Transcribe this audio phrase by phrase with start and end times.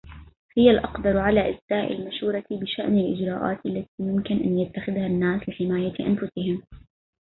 [0.57, 6.61] هي الأقدر على إسداء المشورة بشأن الإجراءات التي يمكن أن يتخذها الناس لحماية أنفسهم